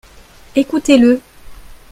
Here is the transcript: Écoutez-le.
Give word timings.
Écoutez-le. 0.55 1.21